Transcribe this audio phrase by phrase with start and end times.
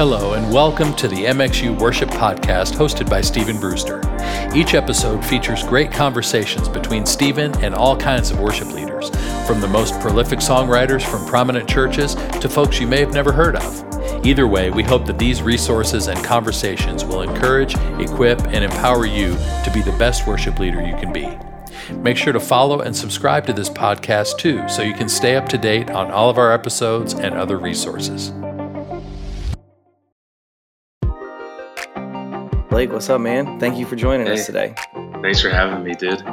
[0.00, 4.00] Hello, and welcome to the MXU Worship Podcast hosted by Stephen Brewster.
[4.56, 9.10] Each episode features great conversations between Stephen and all kinds of worship leaders,
[9.46, 13.56] from the most prolific songwriters from prominent churches to folks you may have never heard
[13.56, 14.24] of.
[14.24, 19.36] Either way, we hope that these resources and conversations will encourage, equip, and empower you
[19.64, 21.28] to be the best worship leader you can be.
[21.92, 25.46] Make sure to follow and subscribe to this podcast too, so you can stay up
[25.50, 28.32] to date on all of our episodes and other resources.
[32.80, 33.60] Blake, what's up, man?
[33.60, 34.32] Thank you for joining Hey.
[34.32, 34.74] us today.
[35.20, 36.24] Thanks for having me, dude.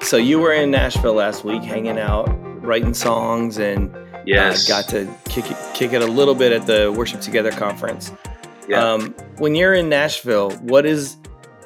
[0.00, 2.26] So you were in Nashville last week, hanging out,
[2.64, 4.64] writing songs, and Yes.
[4.64, 8.12] uh, got to kick it, kick it a little bit at the Worship Together conference.
[8.66, 8.82] Yeah.
[8.82, 11.18] Um, when you're in Nashville, what is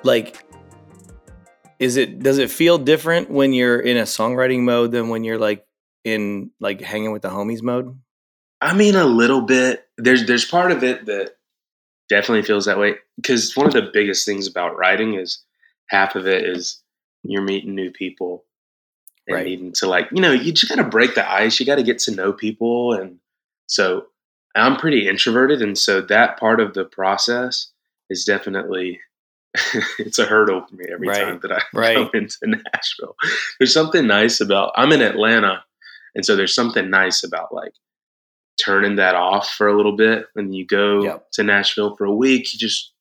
[0.03, 0.45] like?
[1.79, 5.39] Is it does it feel different when you're in a songwriting mode than when you're
[5.39, 5.65] like
[6.03, 7.97] in like hanging with the homies mode?
[8.61, 9.87] I mean, a little bit.
[9.97, 11.38] There's there's part of it that
[12.09, 15.43] definitely feels that way because one of the biggest things about writing is
[15.89, 16.83] half of it is
[17.23, 18.45] you're meeting new people
[19.27, 19.45] and Right.
[19.45, 21.61] needing to like you know you just got to break the ice.
[21.61, 23.19] You got to get to know people, and
[23.67, 24.07] so
[24.57, 27.71] I'm pretty introverted, and so that part of the process
[28.11, 29.01] is definitely
[29.99, 31.27] it's a hurdle for me every Right.
[31.27, 31.97] time that I Right.
[31.97, 33.17] go into Nashville.
[33.59, 35.65] There's something nice about I'm in Atlanta,
[36.15, 37.73] and so there's something nice about like
[38.59, 41.31] turning that off for a little bit when you go Yep.
[41.33, 42.53] to Nashville for a week.
[42.53, 42.93] You just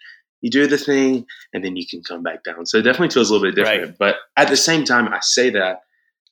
[0.41, 2.65] you do the thing, and then you can come back down.
[2.67, 3.81] So it definitely feels a little bit different.
[3.89, 3.97] Right.
[3.97, 5.81] But at the same time, I say that,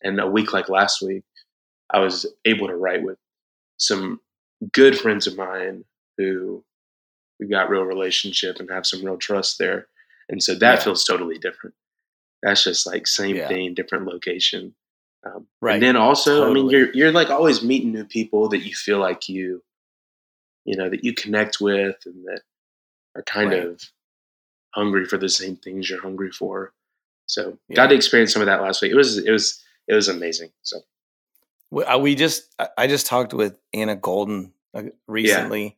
[0.03, 1.23] and a week like last week,
[1.91, 3.17] I was able to write with
[3.77, 4.21] some
[4.71, 5.85] good friends of mine
[6.19, 6.63] who
[7.39, 9.87] we've got real relationship and have some real trust there.
[10.29, 10.83] And so that Yeah.
[10.83, 11.75] feels totally different.
[12.43, 13.47] That's just like same Yeah.
[13.47, 14.75] thing, different location.
[15.25, 15.73] Um, Right.
[15.75, 18.99] And then also, I mean, you're you're like always meeting new people that you feel
[18.99, 19.63] like you,
[20.65, 22.41] you know, that you connect with and that
[23.15, 23.63] are kind Right.
[23.65, 23.81] of
[24.75, 26.73] hungry for the same things you're hungry for.
[27.27, 27.75] So Yeah.
[27.77, 28.91] got to experience some of that last week.
[28.91, 30.51] It was it was it was amazing.
[30.61, 30.81] So
[31.71, 35.77] We, uh, just I- just talked with Anna Golden uh, recently,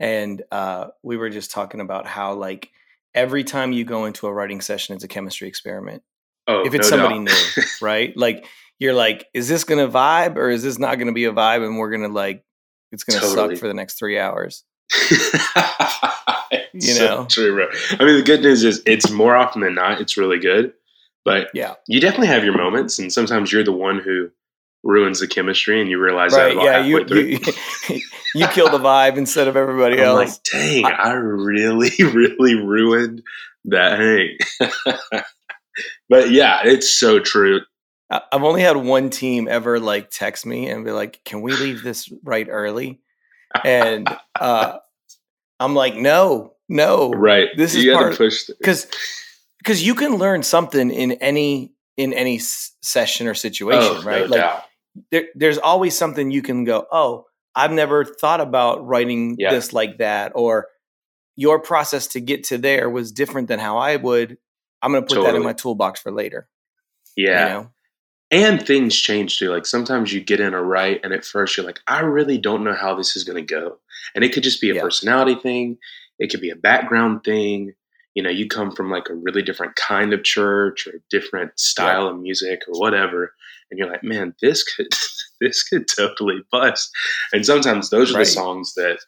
[0.00, 2.70] and uh, we were just talking about how like
[3.14, 6.02] every time you go into a writing session, it's a chemistry experiment.
[6.48, 7.56] oh, if it's no somebody doubt.
[7.56, 8.16] new, right?
[8.16, 8.46] Like
[8.78, 11.78] you're like, is this gonna vibe or is this not gonna be a vibe, and
[11.78, 12.44] we're gonna like
[12.92, 13.54] it's gonna Totally.
[13.56, 14.64] suck for the next three hours.
[16.78, 17.26] You so know?
[17.26, 17.66] true, bro.
[17.98, 20.74] I mean, the good news is it's more often than not, it's really good.
[21.24, 24.30] But Yeah, you definitely have your moments, and sometimes you're the one who
[24.84, 26.54] ruins the chemistry, and you realize right.
[26.54, 26.98] that Yeah, you
[27.88, 28.00] you,
[28.34, 30.18] you kill the vibe instead of everybody I'm else.
[30.18, 33.22] like, dang, I really, really ruined
[33.64, 34.36] that hang.
[36.08, 37.60] but yeah, it's so true.
[38.10, 41.82] I've only had one team ever like text me and be like, "Can we leave
[41.82, 43.00] this right early?"
[43.64, 44.08] And
[44.38, 44.78] uh,
[45.58, 47.48] I'm like, "No, no, Right.
[47.56, 48.42] This is you got part- to push.
[48.44, 48.54] through.
[48.60, 48.86] because
[49.58, 54.28] because you can learn something in any in any session or situation, Oh, right?
[54.28, 54.62] no like
[55.10, 57.24] there, there's always something you can go, "Oh,
[57.54, 59.50] I've never thought about writing Yeah.
[59.50, 60.68] this like that," or
[61.36, 64.38] your process to get to there was different than how I would.
[64.82, 66.48] I'm going to put that in my toolbox for later.
[67.16, 67.42] Yeah.
[67.46, 67.70] You know?
[68.30, 69.50] And things change too.
[69.50, 72.64] Like sometimes you get in a right, and at first you're like, I really don't
[72.64, 73.78] know how this is going to go.
[74.14, 74.82] And it could just be a Yeah.
[74.82, 75.78] personality thing,
[76.18, 77.72] it could be a background thing.
[78.14, 81.58] You know, you come from like a really different kind of church or a different
[81.60, 83.34] style of music or whatever.
[83.70, 84.88] And you're like, man, this could
[85.40, 86.90] this could totally bust.
[87.32, 88.24] And sometimes those are Right.
[88.26, 88.98] the songs that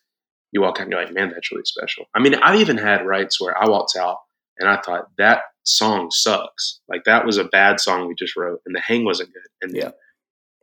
[0.53, 2.07] you walk out and you're like, man, that's really special.
[2.15, 4.19] I mean, I've even had rights where I walked out
[4.59, 6.81] and I thought that song sucks.
[6.89, 9.43] Like that was a bad song we just wrote, and the hang wasn't good.
[9.63, 9.91] And Yeah.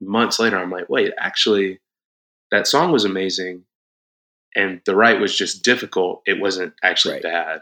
[0.02, 1.80] months later, I'm like, wait, actually,
[2.52, 3.66] that song was amazing,
[4.56, 6.22] and the write was just difficult.
[6.26, 7.24] It wasn't actually Right.
[7.24, 7.62] bad.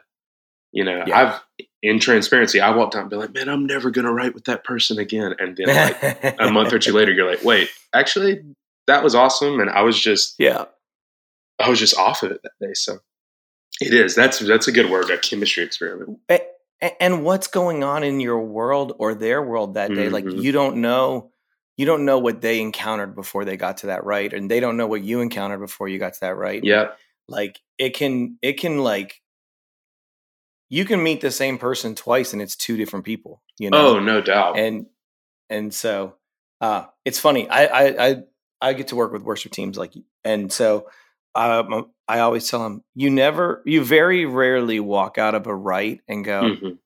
[0.71, 1.17] You know, Yeah.
[1.59, 4.45] I've in transparency, I walked out and be like, man, I'm never gonna write with
[4.45, 5.35] that person again.
[5.37, 8.41] And then like a month or two later, you're like, wait, actually,
[8.87, 10.65] that was awesome, and I was just yeah.
[11.59, 12.73] I was just off of it that day.
[12.73, 12.99] So
[13.81, 14.15] it is.
[14.15, 16.19] That's that's a good word, a chemistry experiment.
[16.99, 20.41] And what's going on in your world or their world that day like Mhm.
[20.41, 21.31] you don't know
[21.77, 24.75] you don't know what they encountered before they got to that right and they don't
[24.75, 26.91] know what you encountered before you got to that right Yeah.
[27.29, 29.21] like it can it can like
[30.69, 33.99] you can meet the same person twice and it's two different people you know Oh,
[33.99, 34.57] no doubt.
[34.57, 34.87] and
[35.49, 36.15] and so
[36.61, 38.23] uh it's funny I, I i
[38.61, 39.93] i get to work with worship teams like
[40.25, 40.89] and so
[41.35, 46.01] um, i always tell them you never you very rarely walk out of a right
[46.07, 46.77] and go Mhm.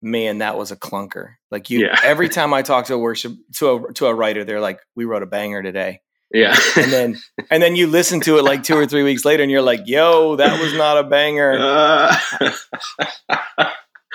[0.00, 1.98] man that was a clunker like you Yeah.
[2.02, 5.04] every time i talk to a worship to a to a writer they're like we
[5.04, 6.00] wrote a banger today
[6.32, 6.56] Yeah.
[6.76, 7.18] and then
[7.50, 9.82] and then you listen to it like two or three weeks later, and you're like,
[9.84, 11.58] "Yo, that was not a banger.
[11.60, 12.16] Uh,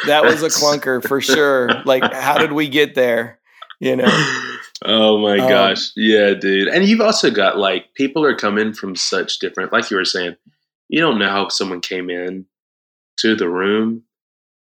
[0.07, 1.69] That was a clunker for sure.
[1.85, 3.39] Like, how did we get there?
[3.79, 5.91] You know." Oh my Um, gosh.
[5.95, 6.67] Yeah, dude.
[6.67, 10.35] And you've also got like people are coming from such different like you were saying,
[10.89, 12.45] you don't know how someone came in
[13.17, 14.03] to the room.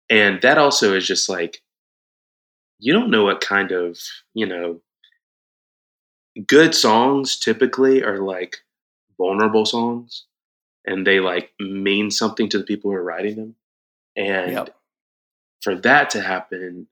[0.10, 1.62] And that also is just like
[2.80, 4.00] you don't know what kind of,
[4.34, 4.82] you know,
[6.48, 8.58] good songs typically are like
[9.18, 10.26] vulnerable songs
[10.86, 13.56] and they like mean something to the people who are writing them.
[14.16, 14.76] And Yep.
[15.62, 16.88] for that to happen,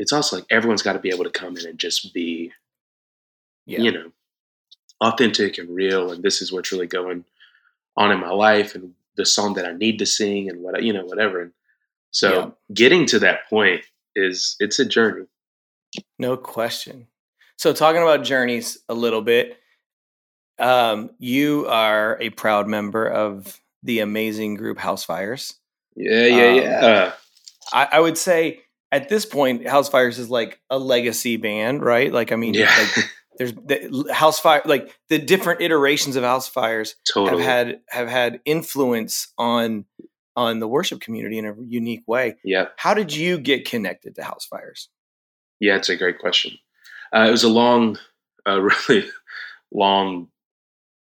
[0.00, 2.52] it's also like everyone's got to be able to come in and just be,
[3.66, 3.80] Yeah.
[3.80, 4.12] you know,
[5.00, 6.10] authentic and real.
[6.10, 7.24] And this is what's really going
[7.96, 10.92] on in my life and the song that I need to sing and what, you
[10.92, 11.42] know, whatever.
[11.42, 11.52] And
[12.10, 12.50] so Yeah.
[12.74, 13.84] getting to that point
[14.16, 15.26] is, it's a journey.
[16.18, 17.06] No question.
[17.56, 19.58] So, talking about journeys a little bit,
[20.58, 25.54] um, you are a proud member of the amazing group House Fires.
[25.96, 27.12] Yeah, yeah, Um, yeah.
[27.72, 32.12] I, I would say at this point, House Fires is like a legacy band, right?
[32.12, 33.06] Like, I mean, Yeah, like
[33.38, 37.42] there's the House Fire, like the different iterations of House Fires totally.
[37.42, 39.86] have had have had influence on
[40.36, 42.36] on the worship community in a unique way.
[42.44, 42.66] Yeah.
[42.76, 44.88] How did you get connected to House Fires?
[45.58, 46.58] Yeah, it's a great question.
[47.14, 47.98] Uh, it was a long,
[48.46, 49.08] uh, really
[49.72, 50.28] long,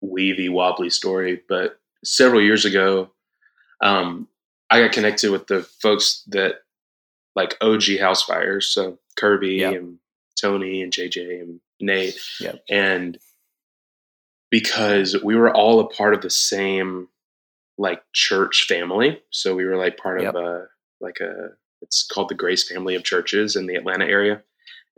[0.00, 1.42] weavy, wobbly story.
[1.48, 3.10] But several years ago,
[3.80, 4.28] um,
[4.70, 6.56] I got connected with the folks that
[7.36, 9.74] like OG House Fires, so Kirby Yep.
[9.74, 9.98] and
[10.40, 12.64] Tony and JJ and Nate, Yep.
[12.68, 13.18] and
[14.50, 17.08] because we were all a part of the same
[17.78, 20.34] like church family, so we were like part Yep.
[20.34, 20.66] of a
[21.00, 21.50] like a
[21.82, 24.42] it's called the Grace Family of Churches in the Atlanta area.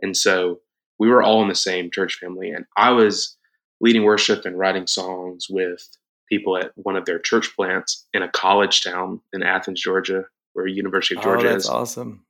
[0.01, 0.61] And so
[0.97, 2.51] we were all in the same church family.
[2.51, 3.35] And I was
[3.81, 5.85] leading worship and writing songs with
[6.29, 10.67] people at one of their church plants in a college town in Athens, Georgia, where
[10.67, 11.69] University of Oh, Georgia that's is.
[11.69, 12.25] awesome.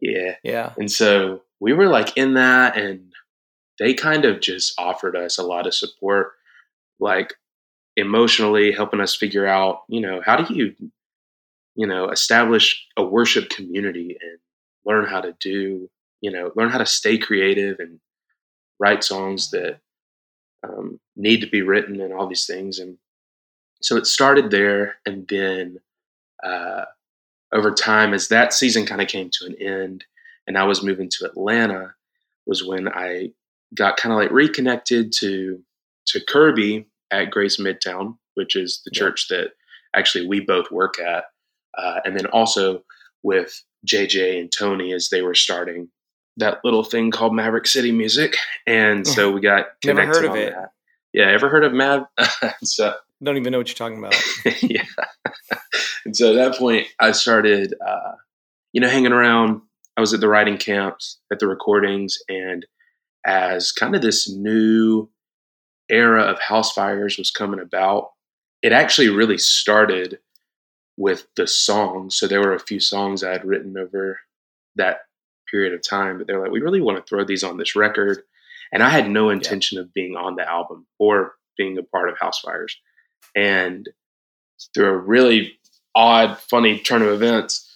[0.00, 0.36] Yeah.
[0.42, 0.72] Yeah.
[0.76, 3.12] And so we were like in that, and
[3.78, 6.32] they kind of just offered us a lot of support,
[7.00, 7.34] like
[7.96, 10.74] emotionally helping us figure out, you know, how do you,
[11.74, 14.38] you know, establish a worship community and
[14.84, 15.88] learn how to do,
[16.20, 18.00] you know, learn how to stay creative and
[18.78, 19.78] write songs that
[20.62, 22.78] um, need to be written and all these things.
[22.78, 22.98] And
[23.80, 25.80] so it started there, and then
[26.42, 26.84] uh,
[27.54, 30.04] over time, as that season kind of came to an end,
[30.46, 31.94] and I was moving to Atlanta,
[32.46, 33.30] was when I
[33.74, 35.62] got kind of like reconnected to
[36.06, 38.98] to Kirby at Grace Midtown, which is the Yeah.
[38.98, 39.52] church that
[39.96, 41.24] actually we both work at,
[41.78, 42.84] uh, and then also
[43.22, 45.88] with JJ and Tony as they were starting
[46.36, 48.36] that little thing called Maverick City Music,
[48.66, 50.50] and so we got Never connected heard of on it.
[50.54, 50.70] that.
[51.12, 52.06] Yeah, ever heard of Mav?
[52.64, 54.14] so Don't even know what you're talking about.
[54.62, 54.84] yeah.
[56.04, 58.12] and so at that point, I started, uh,
[58.72, 59.62] you know, hanging around.
[59.96, 62.66] I was at the writing camps, at the recordings, and
[63.24, 65.08] as kind of this new
[65.88, 68.10] era of house fires was coming about,
[68.62, 70.18] it actually really started
[70.96, 72.16] with the songs.
[72.16, 74.20] So there were a few songs I had written over
[74.76, 74.98] that
[75.50, 78.22] period of time, but they're like, we really want to throw these on this record.
[78.72, 82.18] And I had no intention of being on the album or being a part of
[82.18, 82.76] House Fires.
[83.34, 83.88] And
[84.74, 85.58] through a really
[85.94, 87.70] odd, funny turn of events,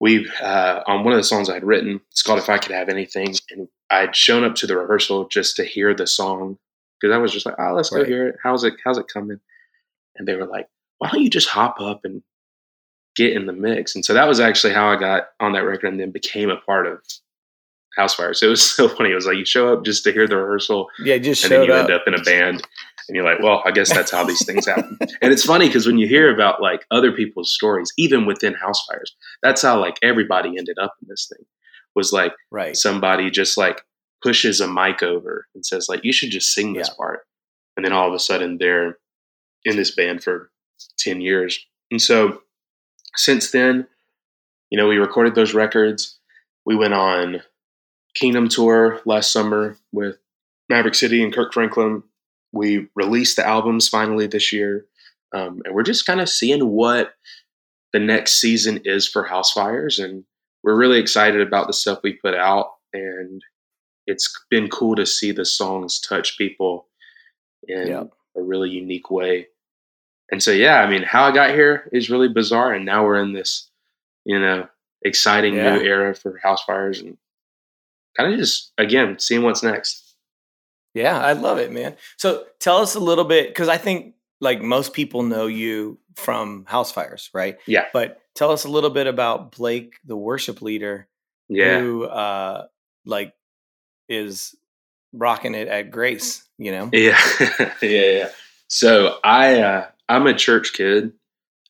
[0.00, 2.72] we uh, on one of the songs I had written, it's called "If I Could
[2.72, 6.58] Have Anything," and I'd shown up to the rehearsal just to hear the song
[7.00, 8.36] because I was just like, "Oh, let's go hear it.
[8.42, 8.74] How's it?
[8.84, 9.40] How's it coming?"
[10.16, 12.22] And they were like, "Why don't you just hop up and
[13.16, 15.88] get in the mix?" And so that was actually how I got on that record,
[15.88, 17.00] and then became a part of
[17.96, 18.38] House Fires.
[18.38, 19.10] So it was so funny.
[19.10, 21.64] It was like you show up just to hear the rehearsal, Yeah, just and then
[21.64, 21.84] you up.
[21.84, 22.62] end up in a band
[23.08, 24.96] and you're like well i guess that's how these things happen.
[25.22, 28.84] And it's funny because when you hear about like other people's stories even within house
[28.86, 31.44] fires that's how like everybody ended up in this thing
[31.94, 32.76] was like Right.
[32.76, 33.82] somebody just like
[34.22, 36.94] pushes a mic over and says like you should just sing this Yeah.
[36.96, 37.20] part.
[37.76, 38.98] And then all of a sudden they're
[39.64, 40.50] in this band for
[40.98, 41.64] 10 years.
[41.90, 42.42] And so
[43.16, 43.86] since then
[44.70, 46.18] you know we recorded those records.
[46.66, 47.42] We went on
[48.14, 50.16] kingdom tour last summer with
[50.68, 52.02] maverick city and kirk franklin
[52.52, 54.86] we released the albums finally this year
[55.34, 57.12] um, and we're just kind of seeing what
[57.92, 60.24] the next season is for house fires and
[60.64, 63.42] we're really excited about the stuff we put out and
[64.06, 66.86] it's been cool to see the songs touch people
[67.66, 68.04] in Yeah.
[68.36, 69.48] a really unique way
[70.30, 73.20] and so yeah i mean how i got here is really bizarre and now we're
[73.22, 73.68] in this
[74.24, 74.66] you know
[75.02, 75.76] exciting Yeah.
[75.76, 77.16] new era for house fires and
[78.16, 80.07] kind of just again seeing what's next
[80.94, 81.96] Yeah, I love it, man.
[82.16, 86.64] So tell us a little bit because I think like most people know you from
[86.66, 87.58] House Fires, right?
[87.66, 87.86] Yeah.
[87.92, 91.06] But tell us a little bit about Blake, the worship leader,
[91.48, 91.78] Yeah.
[91.80, 92.66] who uh
[93.04, 93.34] like
[94.08, 94.54] is
[95.12, 96.90] rocking it at Grace, you know?
[96.92, 97.18] Yeah,
[97.82, 98.28] yeah, yeah.
[98.68, 101.12] So I, uh, I'm a church kid.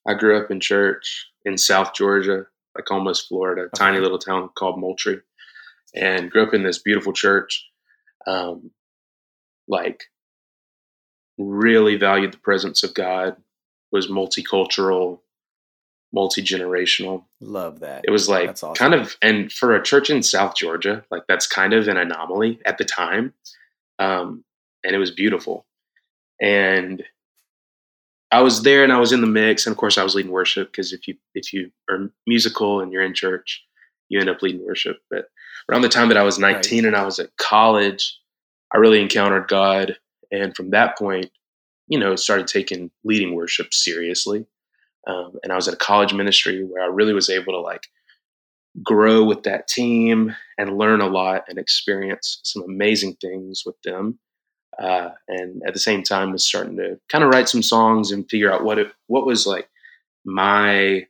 [0.07, 4.79] I grew up in church in South Georgia, like almost Florida, tiny little town called
[4.81, 5.21] Moultrie,
[5.95, 7.69] and grew up in this beautiful church.
[8.27, 8.71] Um,
[9.69, 10.05] like,
[11.39, 13.37] really valued the presence of God.
[13.91, 15.21] Was multicultural,
[16.13, 17.25] multi generational.
[17.41, 18.05] Love that.
[18.07, 18.75] It was like awesome.
[18.75, 22.61] kind of, and for a church in South Georgia, like that's kind of an anomaly
[22.67, 23.33] at the time.
[23.99, 24.45] Um,
[24.85, 25.67] and it was beautiful.
[26.41, 27.03] And
[28.31, 29.67] I was there and I was in the mix.
[29.67, 32.93] And of course I was leading worship because if you, if you are musical and
[32.93, 33.65] you're in church,
[34.09, 34.99] you end up leading worship.
[35.11, 35.27] But
[35.71, 38.19] around the time that I was 19 and I was at college,
[38.73, 39.97] I really encountered God.
[40.31, 41.31] And from that point,
[41.87, 44.47] you know, started taking leading worship seriously.
[45.07, 47.87] Um, and I was at a college ministry where I really was able to like
[48.83, 54.19] grow with that team and learn a lot and experience some amazing things with them.
[54.79, 58.29] Uh, and at the same time, was starting to kind of write some songs and
[58.31, 59.69] figure out what it what was like
[60.25, 61.07] my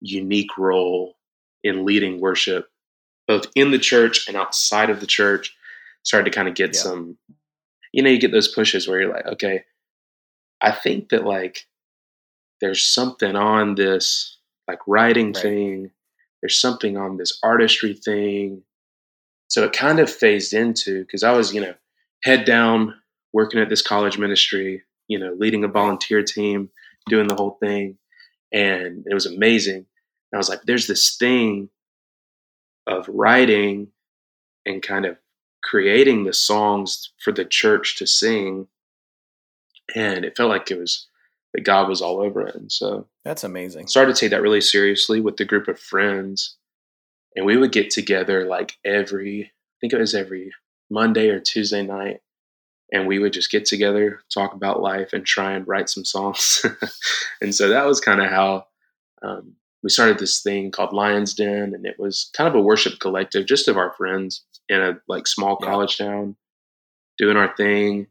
[0.00, 1.16] unique role
[1.64, 2.68] in leading worship,
[3.26, 5.56] both in the church and outside of the church.
[6.04, 6.80] Started to kind of get Yeah.
[6.82, 7.18] some,
[7.92, 9.64] you know, you get those pushes where you're like, okay,
[10.60, 11.66] I think that like
[12.60, 14.38] there's something on this
[14.68, 15.42] like writing Right.
[15.42, 15.90] thing.
[16.42, 18.62] There's something on this artistry thing.
[19.48, 21.74] So it kind of phased into because I was, you know,
[22.22, 22.94] head down
[23.32, 26.70] working at this college ministry, you know, leading a volunteer team,
[27.08, 27.98] doing the whole thing.
[28.52, 29.76] And it was amazing.
[29.76, 31.68] And I was like, there's this thing
[32.86, 33.88] of writing
[34.66, 35.16] and kind of
[35.62, 38.66] creating the songs for the church to sing.
[39.94, 41.08] And it felt like it was
[41.52, 42.54] that God was all over it.
[42.54, 43.88] And so That's amazing.
[43.88, 46.56] started to take that really seriously with the group of friends.
[47.34, 50.52] And we would get together like every, I think it was every
[50.90, 52.20] Monday or Tuesday night.
[52.92, 56.66] And we would just get together, talk about life, and try and write some songs.
[57.40, 58.66] and so that was kind of how
[59.22, 61.72] um, we started this thing called Lions Den.
[61.72, 65.26] And it was kind of a worship collective just of our friends in a like
[65.26, 65.68] small Yeah.
[65.68, 66.36] college town
[67.18, 68.06] doing our thing.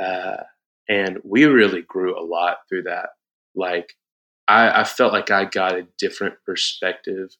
[0.00, 0.38] Uh,
[0.88, 3.10] and we really grew a lot through that.
[3.54, 3.92] Like,
[4.48, 7.36] I, I felt like I got a different perspective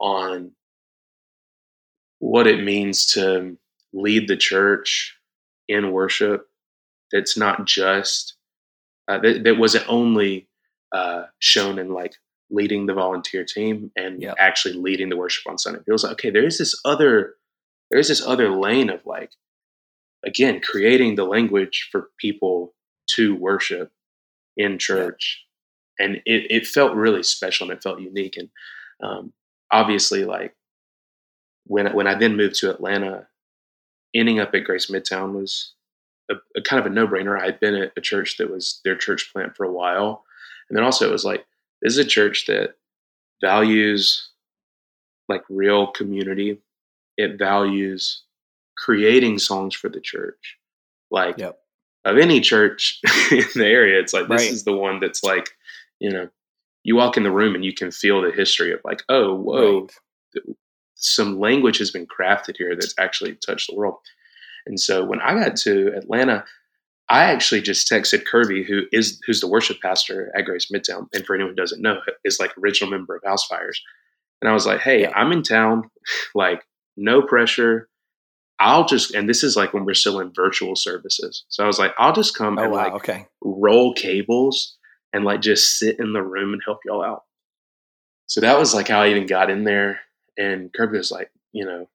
[0.00, 0.52] on
[2.20, 3.56] what it means to
[3.92, 5.16] lead the church
[5.68, 6.48] in worship.
[7.12, 8.34] That's not just
[9.08, 10.48] uh, that, that wasn't only
[10.92, 12.14] uh, shown in like
[12.50, 14.36] leading the volunteer team and Yep.
[14.38, 15.80] actually leading the worship on Sunday.
[15.86, 17.34] It was like, okay, there is this other,
[17.90, 19.30] there is this other lane of like,
[20.24, 22.74] again, creating the language for people
[23.14, 23.92] to worship
[24.56, 25.44] in church.
[25.98, 28.36] And it, it felt really special and it felt unique.
[28.36, 28.50] And
[29.02, 29.32] um,
[29.70, 30.54] obviously, like
[31.66, 33.28] when when I then moved to Atlanta,
[34.14, 35.72] ending up at Grace Midtown was
[36.30, 37.40] a, a kind of a no brainer.
[37.40, 40.24] I had been at a church that was their church plant for a while,
[40.68, 41.46] and then also it was like
[41.82, 42.74] this is a church that
[43.40, 44.30] values
[45.28, 46.58] like real community.
[47.18, 48.22] It values
[48.78, 50.56] creating songs for the church,
[51.10, 51.58] like Yep.
[52.06, 54.00] of any church in the area.
[54.00, 54.52] It's like this Right.
[54.52, 55.50] is the one that's like
[56.00, 56.28] you know
[56.84, 59.88] you walk in the room and you can feel the history of like oh whoa
[60.36, 60.56] Right.
[60.94, 63.96] some language has been crafted here that's actually touched the world.
[64.66, 66.44] And so when I got to Atlanta,
[67.08, 71.24] I actually just texted Kirby, who is who's the worship pastor at Grace Midtown, and
[71.24, 73.80] for anyone who doesn't know, is like original member of House Fires.
[74.42, 75.12] And I was like, "Hey, Yeah.
[75.14, 75.88] I'm in town,
[76.34, 76.62] like
[76.98, 77.88] no pressure.
[78.60, 81.78] I'll just." And this is like when we're still in virtual services, so I was
[81.78, 82.78] like, "I'll just come Oh and wow.
[82.78, 83.26] like okay.
[83.42, 84.76] roll cables
[85.12, 87.24] and like just sit in the room and help y'all out.
[88.26, 90.00] So that was like how I even got in there.
[90.36, 91.88] And Kirby was like, you know,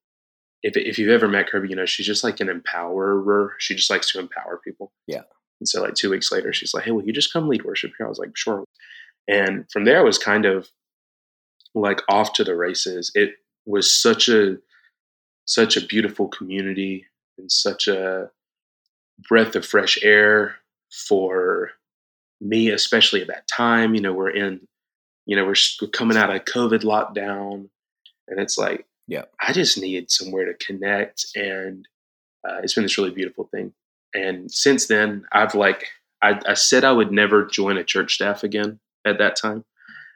[0.63, 3.49] if if you've ever met Kirby, you know, she's just like an empowerer.
[3.59, 4.91] She just likes to empower people.
[5.07, 5.21] Yeah.
[5.59, 7.91] And so like two weeks later, she's like, Hey, will you just come lead worship
[7.97, 8.07] here?
[8.07, 8.63] I was like, sure.
[9.27, 10.69] And from there I was kind of
[11.75, 13.11] like off to the races.
[13.13, 14.57] It was such a
[15.45, 17.05] such a beautiful community
[17.37, 18.29] and such a
[19.27, 20.55] breath of fresh air
[20.91, 21.71] for
[22.41, 23.95] me, especially at that time.
[23.95, 24.67] You know, we're in,
[25.25, 27.69] you know, we're, we're coming out of COVID lockdown,
[28.27, 29.25] and it's like, Yeah.
[29.41, 31.87] I just need somewhere to connect, and
[32.47, 33.73] uh, it's been this really beautiful thing.
[34.13, 35.87] And since then, I've like,
[36.21, 39.65] I, I said I would never join a church staff again at that time,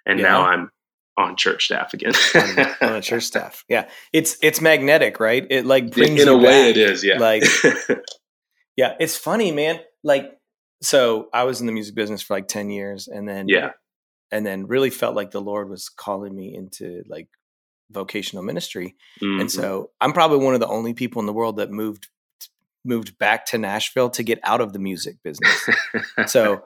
[0.05, 0.71] and now I'm
[1.17, 2.13] on church staff again.
[2.35, 3.63] on, on church staff.
[3.67, 5.45] Yeah, it's it's magnetic, right?
[5.49, 6.77] It like brings in you a way, back.
[6.77, 7.03] it is.
[7.03, 7.43] Yeah, Like-
[8.77, 9.79] Yeah, it's funny, man.
[10.03, 10.37] Like,
[10.83, 13.71] so I was in the music business for like 10 years and then, Yeah.
[14.31, 17.27] and then really felt like the Lord was calling me into like
[17.89, 18.95] vocational ministry.
[19.19, 19.49] And Mhm.
[19.49, 22.07] so I'm probably one of the only people in the world that moved,
[22.85, 25.67] moved back to Nashville to get out of the music business.
[26.27, 26.61] so-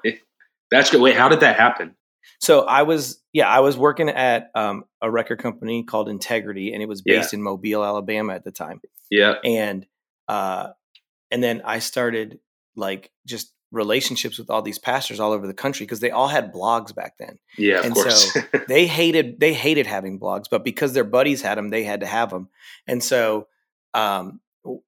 [0.69, 0.99] that's good.
[0.99, 1.95] Wait, how did that happen?
[2.39, 6.81] So I was, yeah, I was working at um, a record company called Integrity, and
[6.81, 7.17] it was Yeah.
[7.19, 8.81] based in Mobile, Alabama at the time.
[9.09, 9.35] Yeah.
[9.43, 9.85] And
[10.27, 10.69] uh,
[11.29, 12.39] and then I started
[12.75, 16.53] like just relationships with all these pastors all over the country because they all had
[16.53, 17.39] blogs back then.
[17.57, 18.33] Yeah, of And course.
[18.33, 22.01] so They hated they hated having blogs, but because their buddies had them, they had
[22.01, 22.49] to have them.
[22.87, 23.47] And so
[23.93, 24.39] um,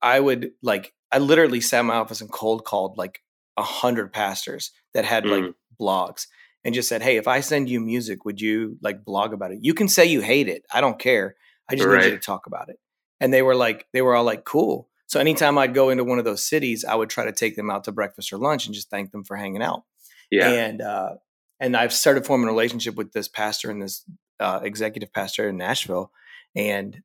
[0.02, 3.22] I would like I literally sat in my office and cold called like
[3.58, 5.54] a hundred pastors that had like Mm.
[5.80, 6.28] blogs
[6.64, 9.60] and just said, "Hey, if I send you music, would you like blog about it?
[9.62, 10.64] You can say you hate it.
[10.74, 11.36] I don't care.
[11.70, 12.78] I just need you to talk about it."
[13.20, 16.20] And they were like, they were all like, "Cool." So anytime I'd go into one
[16.20, 18.74] of those cities, I would try to take them out to breakfast or lunch and
[18.74, 19.84] just thank them for hanging out.
[20.32, 20.50] yeah.
[20.50, 21.16] And uh,
[21.60, 24.04] and I've started forming a relationship with this pastor and this
[24.40, 26.12] uh, executive pastor in Nashville,
[26.56, 27.02] and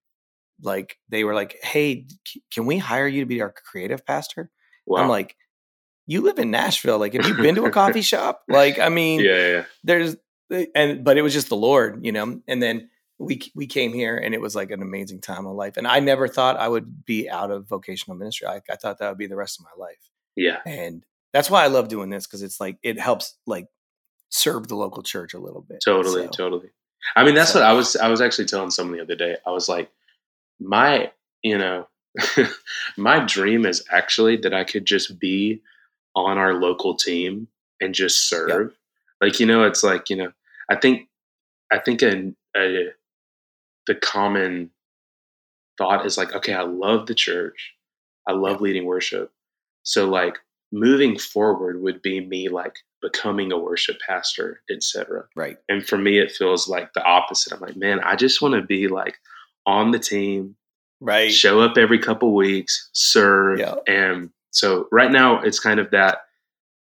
[0.63, 2.07] like they were like, "Hey,
[2.53, 4.51] can we hire you to be our creative pastor?"
[4.87, 5.03] wow.
[5.03, 5.37] I'm like,
[6.09, 6.99] "You live in Nashville.
[6.99, 8.43] Like, have you been to a coffee shop?
[8.49, 10.17] Like, I mean, yeah, yeah, there's
[10.51, 12.41] eh, and but it was just the Lord, you know.
[12.49, 15.77] And then we we came here, and it was like an amazing time of life.
[15.77, 18.49] And I never thought I would be out of vocational ministry.
[18.49, 20.59] I, I thought that would be the rest of my life, Yeah.
[20.67, 23.67] and that's why I love doing this because it's like it helps like
[24.31, 25.79] serve the local church a little bit.
[25.85, 26.71] Totally, So, totally.
[27.17, 27.97] I mean, that's so- what I was.
[27.97, 29.37] I was actually telling someone the other day.
[29.47, 29.91] I was like,
[30.61, 31.13] my,
[31.43, 31.87] you know,
[32.97, 35.63] my dream is actually that I could just be
[36.27, 37.49] on our local team
[37.81, 38.75] and just serve.
[39.21, 40.33] Like, you know, it's like, you know,
[40.71, 41.09] I think,
[41.73, 42.89] I think a, a,
[43.87, 44.71] the common
[45.77, 47.75] thought is like, okay, I love the church,
[48.27, 49.33] I love leading worship,
[49.83, 50.39] so like
[50.73, 55.25] moving forward would be me like becoming a worship pastor, etc.
[55.37, 55.57] Right.
[55.69, 57.53] And for me, it feels like the opposite.
[57.53, 59.19] I'm like, man, I just want to be like
[59.67, 60.57] on the team,
[61.01, 61.33] Right.
[61.33, 63.61] show up every couple weeks, serve.
[63.61, 63.77] Yeah.
[63.87, 66.19] And so right now it's kind of that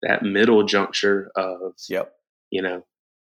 [0.01, 2.13] that middle juncture of, Yep.
[2.51, 2.85] you know,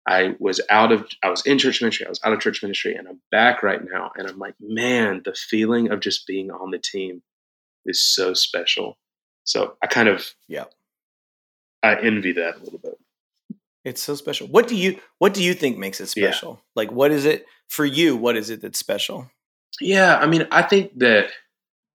[0.08, 2.96] I was out of I was in church ministry, I was out of church ministry,
[2.96, 4.12] and I'm back right now.
[4.18, 7.22] And I'm like, man, the feeling of just being on the team
[7.86, 8.98] is so special.
[9.44, 10.66] So I kind of yeah,
[11.84, 12.98] I envy that a little bit.
[13.86, 14.48] It's so special.
[14.48, 16.32] What do you What do you think makes it Yeah.
[16.32, 16.62] special?
[16.76, 18.18] Like, what is it for you?
[18.18, 19.30] What is it that's special?
[19.80, 21.30] Yeah, I mean, I think that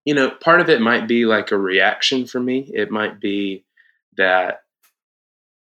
[0.05, 2.69] you know, part of it might be like a reaction for me.
[2.73, 3.65] It might be
[4.17, 4.63] that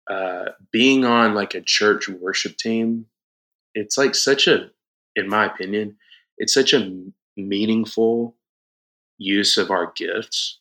[0.09, 3.07] uh, being on like a church worship team,
[3.74, 4.70] it's like such a,
[5.16, 5.96] in my opinion,
[6.38, 7.03] it's such a
[7.37, 8.37] meaningful
[9.18, 10.61] use of our gifts.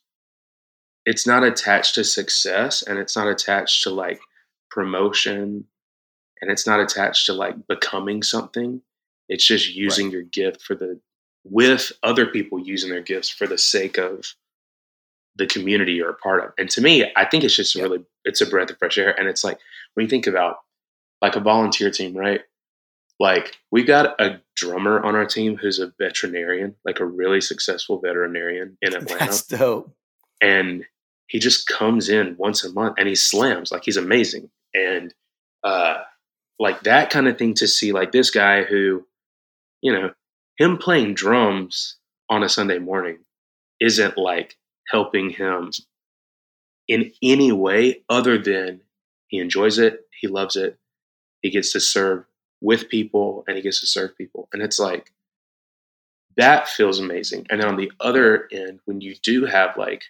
[1.05, 4.19] It's not attached to success, and it's not attached to like
[4.69, 5.65] promotion,
[6.41, 8.81] and it's not attached to like becoming something.
[9.29, 10.99] It's just using your gift for the
[11.49, 14.33] with other people using their gifts for the sake of
[15.35, 16.51] the community you're a part of.
[16.57, 17.83] And to me, I think it's just Yeah.
[17.83, 19.17] really it's a breath of fresh air.
[19.17, 19.59] And it's like
[19.93, 20.57] when you think about
[21.21, 22.41] like a volunteer team, right?
[23.19, 27.99] Like we got a drummer on our team who's a veterinarian, like a really successful
[27.99, 29.91] veterinarian in Atlanta That's dope.
[30.41, 30.85] and
[31.27, 35.13] he just comes in once a month and he slams like he's amazing and
[35.63, 35.97] uh
[36.59, 39.05] like that kind of thing to see like this guy who
[39.81, 40.11] you know
[40.57, 41.97] him playing drums
[42.29, 43.19] on a sunday morning
[43.79, 44.57] isn't like
[44.89, 45.71] helping him
[46.87, 48.81] in any way other than
[49.27, 50.77] he enjoys it he loves it
[51.41, 52.23] he gets to serve
[52.61, 55.11] with people and he gets to serve people and it's like
[56.37, 60.03] that feels amazing and then on the other end when you do have like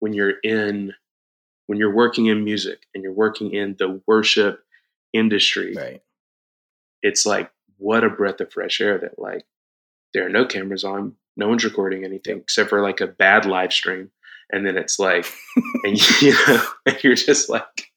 [0.00, 0.92] when you're in
[1.66, 4.62] when you're working in music and you're working in the worship
[5.12, 6.02] industry Right.
[7.02, 9.44] it's like what a breath of fresh air that like
[10.14, 13.72] there are no cameras on no one's recording anything except for like a bad live
[13.72, 14.10] stream
[14.52, 15.26] and then it's like
[15.84, 17.90] and you know and you're just like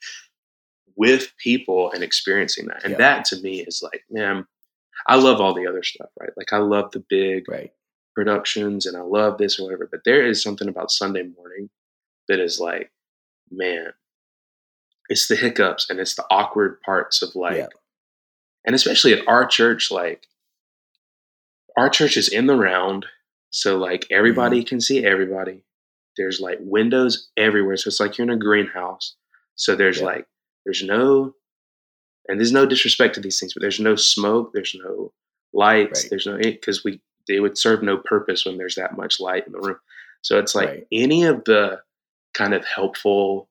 [0.95, 2.97] with people and experiencing that and Yeah.
[2.97, 4.45] that to me is like man
[5.07, 7.71] i love all the other stuff right like i love the big Right.
[8.15, 9.87] productions and I love this or whatever.
[9.91, 11.69] But there is something about Sunday morning
[12.27, 12.91] that is like,
[13.51, 13.93] man,
[15.07, 17.67] it's the hiccups and it's the awkward parts of like, Yeah.
[18.65, 20.25] and especially at our church, like,
[21.77, 23.05] our church is in the round.
[23.49, 24.67] So, like, everybody mm-hmm.
[24.67, 25.63] can see everybody.
[26.17, 27.77] There's like windows everywhere.
[27.77, 29.15] So, it's like you're in a greenhouse.
[29.55, 30.05] So, there's Yeah.
[30.05, 30.27] like,
[30.65, 31.33] there's no,
[32.27, 35.13] and there's no disrespect to these things, but there's no smoke, there's no
[35.53, 36.09] lights, Right.
[36.09, 39.53] there's no, because we, they would serve no purpose when there's that much light in
[39.53, 39.79] the room.
[40.23, 40.87] So it's like Right.
[40.91, 41.81] any of the
[42.33, 43.49] kind of helpful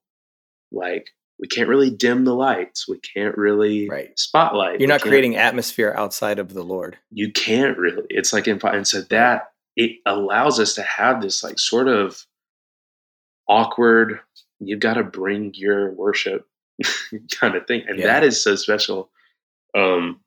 [0.71, 4.19] like we can't really dim the lights we can't really Right.
[4.19, 6.99] spotlight You're not creating atmosphere outside of the Lord.
[7.11, 11.43] you can't really it's like in and so that it allows us to have this
[11.45, 12.25] like sort of
[13.49, 14.21] awkward
[14.59, 16.47] you've got to bring your worship
[17.41, 18.07] kind of thing and Yeah.
[18.07, 19.11] that is so special
[19.77, 20.21] um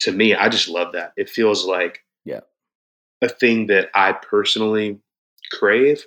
[0.00, 2.40] to me i just love that it feels like Yeah.
[3.22, 4.98] a thing that i personally
[5.52, 6.04] crave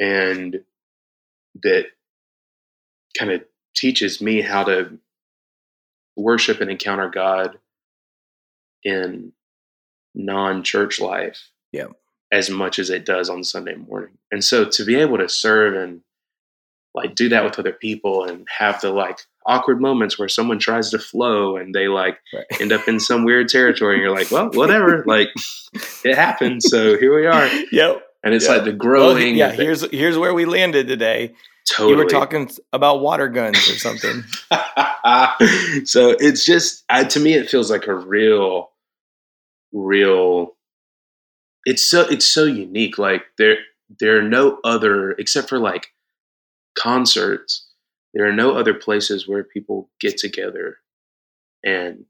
[0.00, 0.60] and
[1.62, 1.86] that
[3.16, 3.42] kind of
[3.74, 4.98] teaches me how to
[6.16, 7.58] worship and encounter god
[8.84, 9.32] in
[10.14, 11.88] non-church life Yeah.
[12.32, 14.18] as much as it does on Sunday morning.
[14.32, 16.00] And so to be able to serve and
[16.94, 20.90] like do that with other people and have the like awkward moments where someone tries
[20.90, 22.46] to flow and they like Right.
[22.60, 25.28] end up in some weird territory and you're like, well, whatever, like
[26.04, 26.62] it happened.
[26.62, 27.46] So here we are.
[27.70, 28.02] Yep.
[28.24, 28.52] And it's Yeah.
[28.54, 29.36] like the Well, growing.
[29.36, 31.34] yeah, the- here's here's where we landed today.
[31.68, 31.92] Totally.
[31.92, 34.24] You were talking about water guns or something.
[35.84, 38.70] so it's just I, to me it feels like a real
[39.72, 40.56] real
[41.64, 43.58] it's so it's so unique like there
[44.00, 45.88] there are no other except for like
[46.76, 47.66] concerts
[48.14, 50.78] there are no other places where people get together
[51.64, 52.04] and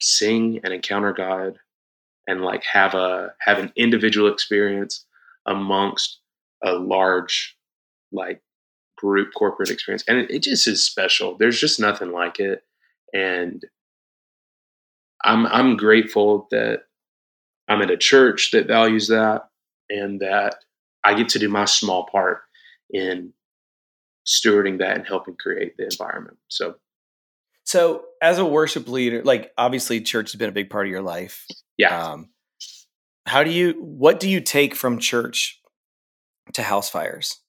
[0.00, 1.58] sing and encounter god
[2.26, 5.04] and like have a have an individual experience
[5.46, 6.20] amongst
[6.62, 7.56] a large
[8.12, 8.40] like
[8.98, 12.62] group corporate experience and it, it just is special there's just nothing like it
[13.12, 13.64] and
[15.24, 16.82] i'm i'm grateful that
[17.68, 19.48] i'm at a church that values that
[19.90, 20.56] and that
[21.04, 22.42] i get to do my small part
[22.90, 23.32] in
[24.26, 26.76] stewarding that and helping create the environment so
[27.64, 31.02] So, as a worship leader, like obviously church has been a big part of your
[31.02, 31.46] life.
[31.76, 32.28] yeah Um,
[33.26, 35.60] how do you what do you take from church
[36.54, 37.40] to house fires?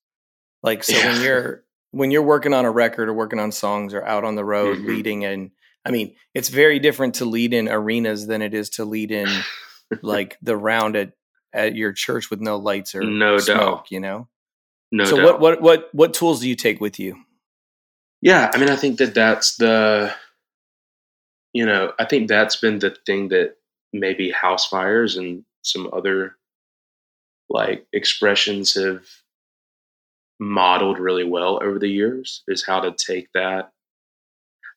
[0.64, 4.04] Like so when you're when you're working on a record or working on songs or
[4.04, 4.88] out on the road Mhm.
[4.88, 5.52] leading and
[5.86, 9.28] I mean, it's very different to lead in arenas than it is to lead in
[10.02, 11.12] like the round at
[11.52, 13.46] at your church with no lights or No doubt.
[13.46, 14.28] smoke, you know?
[14.92, 15.26] no so doubt.
[15.26, 17.18] what what what what tools do you take with you?
[18.22, 20.16] Yeah, I mean, I think that that's the,
[21.52, 23.58] you know, I think that's been the thing that
[23.92, 26.38] maybe house fires and some other
[27.50, 29.06] like expressions have
[30.44, 33.72] modeled really well over the years is how to take that.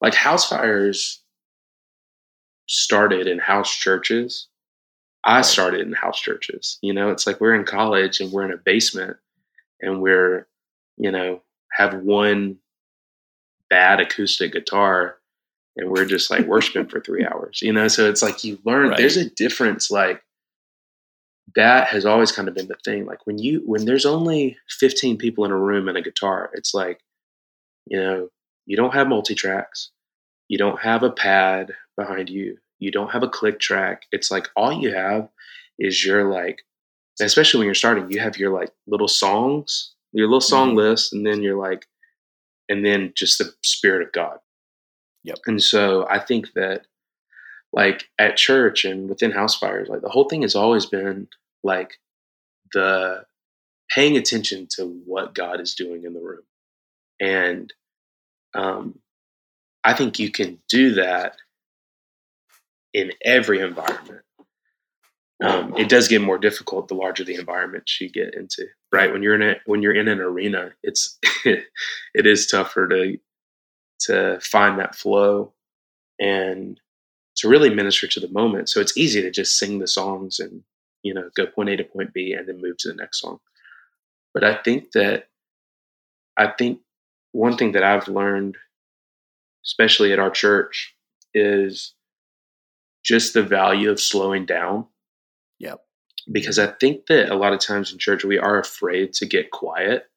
[0.01, 1.23] Like house fires
[2.69, 4.49] started in house churches.
[5.25, 6.79] I started in house churches.
[6.83, 9.17] You know, it's like we're in college and we're in a basement
[9.81, 10.47] and we're,
[10.97, 12.59] you know, have one
[13.69, 15.17] bad acoustic guitar
[15.77, 17.89] and we're just like worshiping for three hours, you know?
[17.89, 18.99] So it's like you learn Right.
[18.99, 19.91] there's a difference.
[19.91, 20.23] Like
[21.57, 23.07] that has always kind of been the thing.
[23.07, 26.75] Like when you, when there's only 15 people in a room and a guitar, it's
[26.75, 27.01] like,
[27.87, 28.29] you know,
[28.67, 29.91] you don't have multi tracks,
[30.49, 34.03] you don't have a pad behind you, you don't have a click track.
[34.13, 35.29] It's like all you have
[35.79, 36.63] is your like,
[37.21, 40.77] especially when you're starting, you have your like little songs, your little song Mhm.
[40.77, 41.87] list, and then you're like,
[42.69, 44.39] and then just the spirit of God.
[45.25, 45.39] Yep.
[45.47, 46.87] And so I think that
[47.73, 51.29] like at church and within house fires, like the whole thing has always been
[51.67, 51.99] like
[52.73, 53.25] the
[53.91, 56.43] paying attention to what God is doing in the room.
[57.21, 57.73] And
[58.55, 58.99] um,
[59.85, 61.37] I think you can do that
[62.93, 64.23] in every environment.
[65.45, 69.13] Um, it does get more difficult the larger the environment you get into, right?
[69.13, 71.67] When you're in a when you're in an arena, it's it
[72.15, 73.19] is tougher to
[74.01, 75.53] to find that flow
[76.19, 76.81] and
[77.37, 78.71] to really minister to the moment.
[78.71, 80.63] So it's easy to just sing the songs and
[81.07, 83.41] you know go point A to point B and then move to the next song.
[84.35, 85.29] But I think that
[86.37, 86.81] I think
[87.33, 88.57] one thing that I've learned,
[89.65, 90.95] especially at our church,
[91.35, 91.95] is
[93.05, 94.87] just the value of slowing down.
[95.59, 95.81] Yep.
[96.31, 99.51] Because I think that a lot of times in church we are afraid to get
[99.51, 100.11] quiet.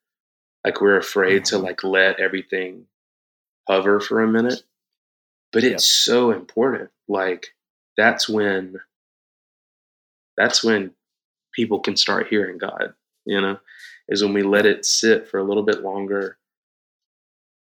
[0.66, 1.64] Like we're afraid to Mhm.
[1.64, 2.88] like let everything
[3.68, 4.64] hover for a minute.
[5.52, 6.92] But it's so important.
[7.08, 7.56] Like
[7.96, 8.80] that's when
[10.40, 10.92] that's when
[11.54, 12.94] people can start hearing God,
[13.26, 13.60] you know,
[14.08, 16.38] is when we let it sit for a little bit longer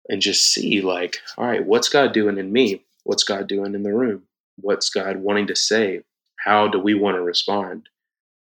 [0.09, 2.83] and just see like, all right, what's God doing in me?
[3.05, 4.23] What's God doing in the room?
[4.57, 6.01] What's God wanting to say?
[6.37, 7.91] How do we want to respond?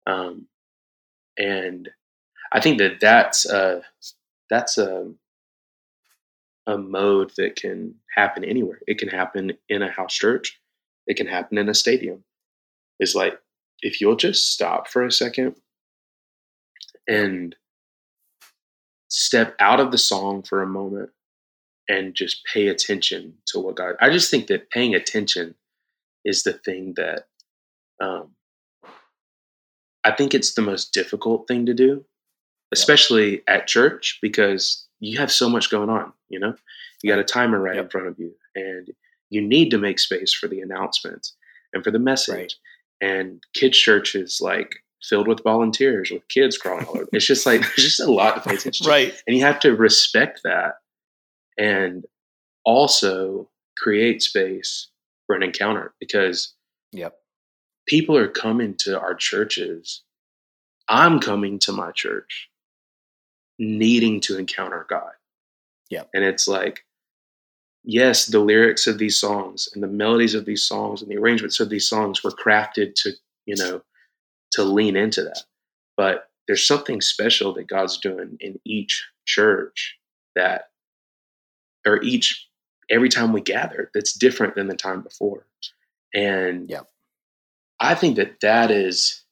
[0.07, 0.49] Um,
[1.39, 1.89] and
[2.53, 3.83] I think that that's a
[4.51, 5.13] that's a
[6.67, 8.81] a mode that can happen anywhere.
[8.89, 10.61] It can happen in a house church.
[11.07, 12.25] It can happen in a stadium.
[12.99, 13.39] It's like
[13.83, 15.57] if you'll just stop for a second
[17.09, 17.55] and
[19.09, 21.11] step out of the song for a moment
[21.89, 23.95] and just pay attention to what God.
[24.01, 25.55] I just think that paying attention
[26.25, 27.27] is the thing that
[28.01, 28.31] um,
[30.05, 32.05] I think it's the most difficult thing to do,
[32.73, 33.55] especially yeah.
[33.55, 36.13] at church because you have so much going on.
[36.29, 36.55] You know,
[37.03, 37.85] you got a timer right yep.
[37.85, 38.89] in front of you, and
[39.31, 41.35] you need to make space for the announcements
[41.73, 42.35] and for the message.
[42.35, 42.55] Right.
[43.01, 47.09] And kids' church is like filled with volunteers with kids crawling all over.
[47.13, 48.91] It's just like there's just a lot to pay attention to.
[48.91, 49.15] Right.
[49.27, 50.77] And you have to respect that
[51.59, 52.05] and
[52.65, 54.89] also create space
[55.27, 56.55] for an encounter because
[56.93, 57.17] yep.
[57.87, 60.03] people are coming to our churches.
[60.89, 62.49] I'm coming to my church
[63.59, 65.13] needing to encounter God.
[65.91, 66.05] Yeah.
[66.15, 66.86] And it's like,
[67.87, 71.61] yes, the lyrics of these songs and the melodies of these songs and the arrangements
[71.61, 73.13] of these songs were crafted to,
[73.47, 73.81] you know,
[74.51, 75.45] to lean into that.
[75.97, 79.97] But there's something special that God's doing in each church
[80.35, 80.71] that,
[81.87, 82.49] or each,
[82.91, 85.47] every time we gather, that's different than the time before.
[86.13, 86.83] And yeah.
[87.79, 89.23] I think that that is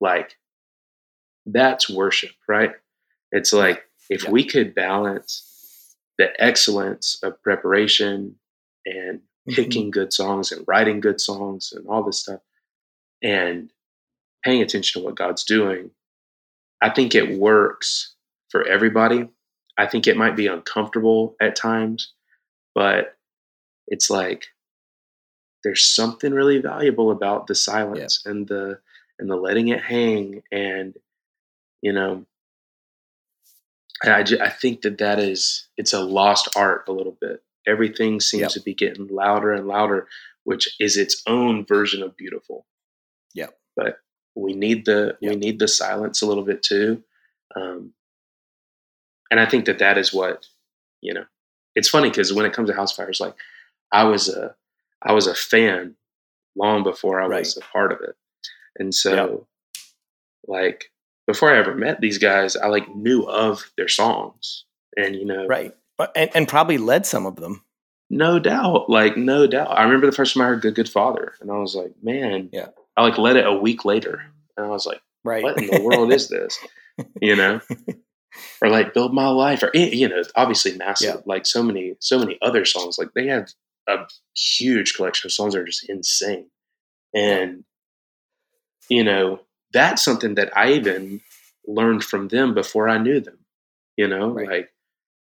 [0.00, 0.36] like,
[1.46, 2.72] that's worship, right?
[3.32, 4.30] It's like if yeah.
[4.30, 5.49] we could balance
[6.20, 8.36] the excellence of preparation
[8.84, 9.54] and mm-hmm.
[9.54, 9.90] picking mm-hmm.
[9.90, 12.40] good songs and writing good songs and all this stuff
[13.22, 13.70] and
[14.44, 15.90] paying attention to what God's doing,
[16.82, 18.14] I think it works
[18.50, 19.30] for everybody.
[19.78, 22.12] I think it might be uncomfortable at times,
[22.74, 23.16] but
[23.88, 24.44] it's like
[25.64, 28.32] there's something really valuable about the silence yeah.
[28.32, 28.78] and the
[29.18, 30.94] and the letting it hang and
[31.80, 32.26] you know
[34.02, 37.42] and I, just, I think that that is it's a lost art a little bit
[37.66, 38.50] everything seems yep.
[38.50, 40.08] to be getting louder and louder
[40.44, 42.66] which is its own version of beautiful
[43.34, 43.98] yeah but
[44.34, 45.30] we need the yep.
[45.32, 47.02] we need the silence a little bit too
[47.56, 47.92] um,
[49.30, 50.46] and i think that that is what
[51.00, 51.24] you know
[51.74, 53.34] it's funny because when it comes to house fires like
[53.92, 54.54] i was a
[55.02, 55.94] i was a fan
[56.56, 57.40] long before i right.
[57.40, 58.16] was a part of it
[58.78, 59.82] and so yep.
[60.46, 60.90] like
[61.26, 64.64] before i ever met these guys i like knew of their songs
[64.96, 65.74] and you know right
[66.16, 67.64] and, and probably led some of them
[68.08, 71.34] no doubt like no doubt i remember the first time i heard good good father
[71.40, 72.68] and i was like man yeah
[73.00, 74.22] I like led it a week later,
[74.56, 75.42] and I was like, right.
[75.42, 76.58] what in the world is this?
[77.22, 77.62] You know,
[78.60, 81.14] or like build my life, or eh, you know, obviously massive.
[81.14, 81.20] Yeah.
[81.24, 82.98] Like so many, so many other songs.
[82.98, 83.48] Like they have
[83.88, 84.06] a
[84.36, 86.50] huge collection of songs that are just insane,
[87.14, 87.64] and
[88.90, 89.40] you know,
[89.72, 91.20] that's something that I even
[91.66, 93.38] learned from them before I knew them.
[93.96, 94.48] You know, right.
[94.48, 94.72] like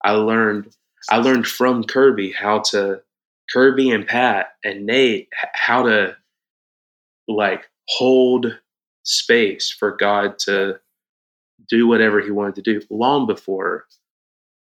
[0.03, 0.75] I learned,
[1.11, 3.03] I learned from Kirby how to
[3.53, 6.17] Kirby and Pat and Nate how to
[7.29, 8.59] like hold
[9.03, 10.81] space for God to
[11.69, 13.87] do whatever he wanted to do long before,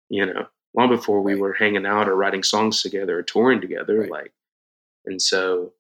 [0.10, 4.02] you know, long before we were hanging out or writing songs together or touring together.
[4.02, 4.12] Right.
[4.12, 4.34] Like,
[5.06, 5.74] and so,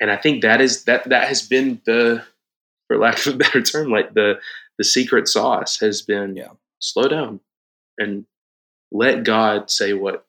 [0.00, 2.24] and I think that is, that, that has been the,
[2.88, 4.34] for lack of a better term, like the,
[4.78, 6.48] the secret sauce has been yeah.
[6.78, 7.40] slow down
[7.98, 8.26] and
[8.90, 10.26] let God say what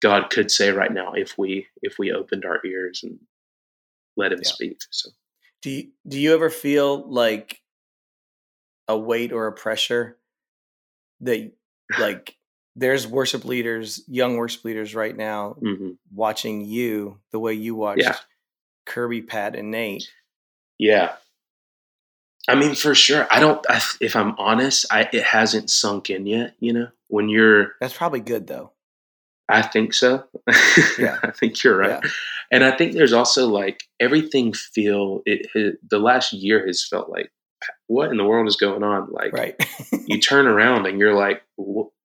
[0.00, 3.18] God could say right now if we, if we opened our ears and
[4.16, 4.50] let him yeah.
[4.50, 4.78] speak.
[4.90, 5.10] So,
[5.62, 7.60] do you, do you ever feel like
[8.88, 10.18] a weight or a pressure
[11.20, 11.52] that
[11.98, 12.36] like
[12.76, 15.90] there's worship leaders, young worship leaders right now mm-hmm.
[16.12, 18.16] watching you the way you watched yeah.
[18.86, 20.08] Kirby, Pat, and Nate.
[20.78, 21.12] Yeah.
[22.48, 23.26] I mean, for sure.
[23.30, 23.64] I don't.
[23.68, 26.54] I, if I'm honest, I it hasn't sunk in yet.
[26.58, 27.74] You know, when you're.
[27.80, 28.72] That's probably good though.
[29.48, 30.24] I think so.
[30.98, 32.00] Yeah, I think you're right.
[32.02, 32.10] Yeah.
[32.50, 37.10] And I think there's also like everything feel it, it, The last year has felt
[37.10, 37.30] like
[37.86, 39.10] what in the world is going on?
[39.10, 39.54] Like, right.
[40.06, 41.42] you turn around and you're like,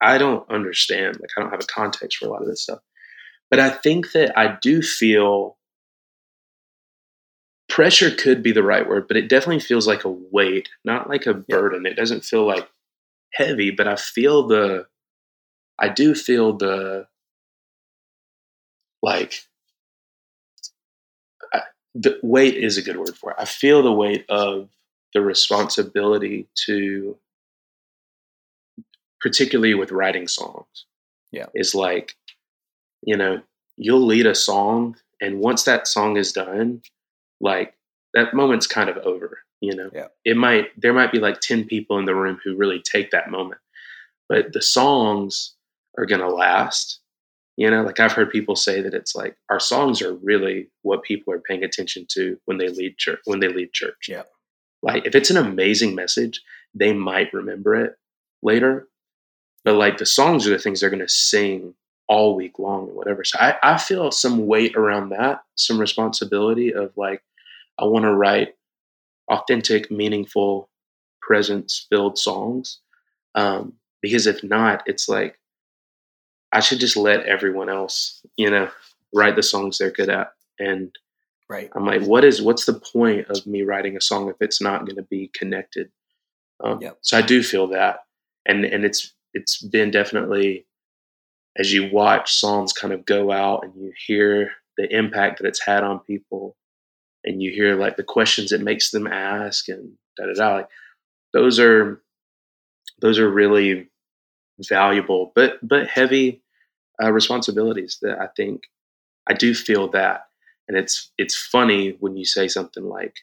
[0.01, 1.17] I don't understand.
[1.19, 2.79] Like, I don't have a context for a lot of this stuff.
[3.49, 5.57] But I think that I do feel
[7.69, 11.25] pressure could be the right word, but it definitely feels like a weight, not like
[11.25, 11.85] a burden.
[11.85, 12.69] It doesn't feel like
[13.33, 14.87] heavy, but I feel the,
[15.79, 17.07] I do feel the
[19.03, 19.41] like
[21.53, 21.61] I,
[21.93, 23.37] the weight is a good word for it.
[23.39, 24.69] I feel the weight of
[25.13, 27.17] the responsibility to,
[29.21, 30.85] particularly with writing songs.
[31.31, 32.15] Yeah, is like,
[33.03, 33.41] you know,
[33.75, 36.81] you'll lead a song, and once that song is done,
[37.41, 37.73] like
[38.13, 39.39] that moment's kind of over.
[39.59, 40.07] You know, yeah.
[40.23, 43.31] it might there might be like ten people in the room who really take that
[43.31, 43.59] moment,
[44.29, 45.53] but the songs
[45.97, 46.99] are gonna last
[47.57, 51.01] you know, like I've heard people say that it's like our songs are really what
[51.01, 53.19] people are paying attention to when they lead church.
[53.25, 54.23] When they lead church, yeah.
[54.83, 56.41] Like if it's an amazing message,
[56.75, 57.97] they might remember it
[58.43, 58.87] later.
[59.63, 61.73] but like the songs are the things they're going to sing
[62.07, 63.23] all week long and whatever.
[63.23, 67.21] So I, I feel some weight around that, some responsibility of like,
[67.79, 68.55] I want to write
[69.29, 70.69] authentic, meaningful,
[71.21, 72.79] presence filled songs.
[73.35, 75.37] Um, because if not, it's like,
[76.51, 78.69] I should just let everyone else, you know,
[79.13, 80.31] write the songs they're good at.
[80.59, 80.95] And
[81.49, 81.69] Right.
[81.75, 84.85] I'm like, what is, what's the point of me writing a song if it's not
[84.85, 85.89] going to be connected?
[86.61, 86.97] Um, Yep.
[87.01, 87.99] So I do feel that.
[88.45, 90.65] And, and it's, it's been definitely
[91.57, 95.63] as you watch songs kind of go out and you hear the impact that it's
[95.63, 96.55] had on people
[97.27, 100.69] and you hear like the questions it makes them ask and da da da like
[101.33, 102.01] those are
[103.01, 103.89] those are really
[104.69, 106.41] valuable but but heavy
[107.01, 108.63] uh, responsibilities that I think
[109.27, 110.23] I do feel that.
[110.67, 113.15] And it's it's funny when you say something like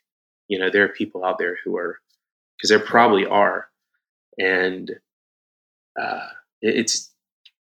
[0.48, 1.98] you know there are people out there who are
[2.56, 3.68] because there probably are
[4.38, 4.90] and
[6.00, 6.28] uh,
[6.62, 7.10] it- it's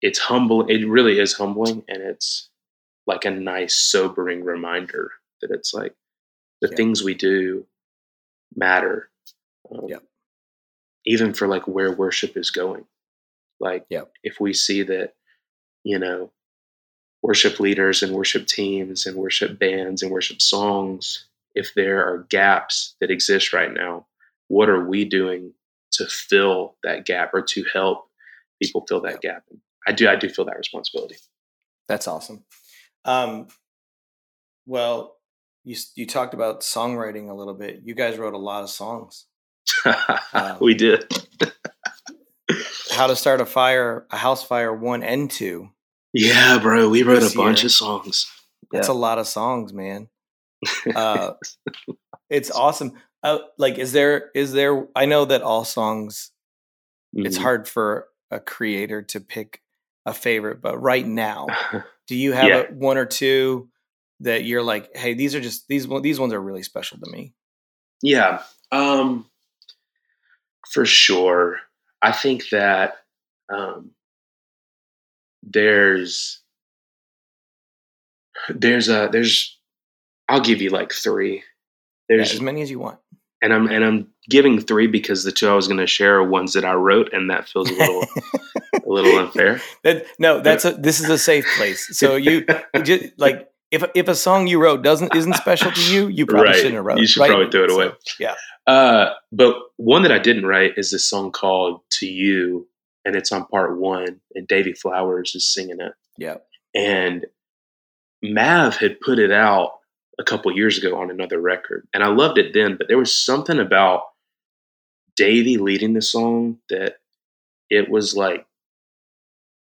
[0.03, 2.51] it's humble it really is humbling and it's
[3.07, 5.13] like a nice sobering reminder
[5.43, 5.95] that it's like
[6.61, 6.77] the Yeah.
[6.77, 7.67] things we do
[8.55, 9.11] matter
[9.71, 10.03] um, Yep.
[11.05, 12.87] even for like where worship is going
[13.61, 14.13] like Yep.
[14.23, 15.15] if we see that
[15.85, 16.33] you know
[17.23, 22.95] worship leaders and worship teams and worship bands and worship songs if there are gaps
[23.01, 24.07] that exist right now
[24.49, 25.53] what are we doing
[25.93, 28.09] to fill that gap or to help
[28.63, 29.43] people fill that gap
[29.87, 31.17] i do i do feel that responsibility
[31.89, 32.45] That's awesome.
[33.05, 33.47] Um,
[34.67, 35.16] well,
[35.67, 37.81] you you talked about songwriting a little bit.
[37.85, 39.27] You guys wrote a lot of songs.
[40.33, 41.05] Um, we did
[42.93, 45.71] How to start a fire, a house fire one and two.
[46.13, 47.67] yeah bro we wrote a bunch year.
[47.67, 48.27] of songs
[48.73, 48.95] That's Yeah.
[48.95, 50.09] a lot of songs, man.
[50.95, 51.33] Uh,
[52.31, 52.93] it's awesome.
[53.23, 54.87] Uh, like, is there is there?
[54.95, 56.31] I know that all songs.
[57.13, 57.43] It's Mhm.
[57.43, 59.63] hard for a creator to pick
[60.05, 61.47] a favorite, but right now,
[62.07, 62.63] do you have Yeah.
[62.69, 63.69] a, one or two
[64.21, 67.35] that you're like, hey, these are just these these ones are really special to me.
[68.03, 69.27] Yeah, um,
[70.73, 71.59] for sure.
[72.03, 72.99] I think that
[73.53, 73.91] um,
[75.43, 76.41] there's
[78.49, 79.59] there's a there's
[80.29, 81.37] I'll give you like three.
[82.09, 82.99] Yeah, There's as many as you want.
[83.43, 86.25] and I'm and I'm giving three because the two I was going to share are
[86.29, 88.03] ones that I wrote, and that feels a little
[88.75, 89.61] a little unfair.
[89.85, 91.97] That no, that's a this is a safe place.
[91.99, 92.45] So you
[92.83, 96.49] just like if if a song you wrote doesn't isn't special to you, you probably
[96.49, 96.57] Right.
[96.57, 96.99] shouldn't have wrote.
[96.99, 97.31] You should right?
[97.31, 97.93] probably throw it So, away.
[98.21, 98.35] yeah.
[98.67, 102.69] Uh, but one that I didn't write is this song called "To You,"
[103.05, 105.93] and it's on part one, and Davy Flowers is singing it.
[106.19, 106.37] Yeah.
[106.75, 107.27] And
[108.23, 109.73] Mav had put it out
[110.19, 112.77] a couple years ago on another record, and I loved it then.
[112.77, 114.03] But there was something about
[115.17, 116.97] Davy leading the song that
[117.71, 118.47] it was like.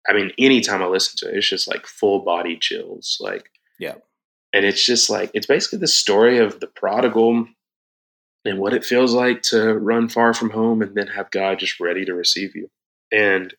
[0.09, 3.17] I mean, anytime I listen to it, it's just like full body chills.
[3.19, 3.51] Like,
[3.81, 3.95] Yeah.
[4.53, 7.47] and it's just like it's basically the story of the prodigal
[8.45, 11.79] and what it feels like to run far from home and then have God just
[11.81, 12.69] ready to receive you.
[13.11, 13.53] And.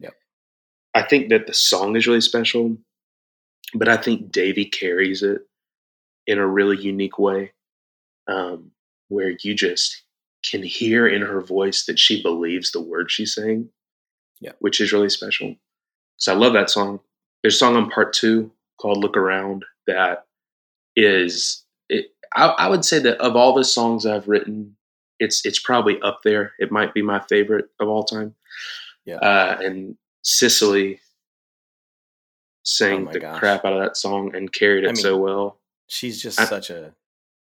[0.94, 2.76] I think that the song is really special,
[3.74, 5.42] but I think Davy carries it
[6.26, 7.52] in a really unique way
[8.28, 8.72] um,
[9.08, 10.02] where you just
[10.44, 13.70] can hear in her voice that she believes the words she's saying,
[14.58, 15.56] which is really special.
[16.18, 17.00] So I love that song.
[17.42, 20.26] There's a song on part two called Look Around that
[20.96, 24.76] is it, I, I would say that of all the songs I've written,
[25.18, 26.52] it's it's probably up there.
[26.58, 28.34] It might be my favorite of all time.
[29.04, 29.16] Yeah.
[29.16, 31.00] Uh, and Cecily
[32.64, 33.38] sang Oh the gosh.
[33.38, 35.58] crap out of that song and carried it I so well.
[35.88, 36.94] She's just I- such a